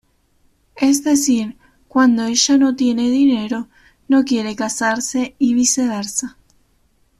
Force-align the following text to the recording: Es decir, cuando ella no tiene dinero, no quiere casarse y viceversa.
Es 0.77 1.03
decir, 1.03 1.57
cuando 1.87 2.25
ella 2.25 2.57
no 2.57 2.75
tiene 2.75 3.07
dinero, 3.11 3.67
no 4.07 4.23
quiere 4.23 4.55
casarse 4.55 5.35
y 5.37 5.53
viceversa. 5.53 6.37